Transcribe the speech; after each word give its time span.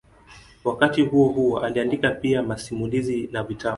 Wakati 0.63 1.01
huohuo 1.01 1.59
aliandika 1.59 2.09
pia 2.11 2.43
masimulizi 2.43 3.27
na 3.31 3.43
vitabu. 3.43 3.69